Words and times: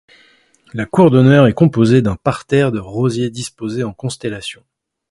La 0.73 0.87
cour 0.87 1.11
d’honneur 1.11 1.45
est 1.45 1.53
composée 1.53 2.01
d’un 2.01 2.15
parterre 2.15 2.71
de 2.71 2.79
rosiers 2.79 3.29
disposés 3.29 3.83
en 3.83 3.93
constellations. 3.93 4.63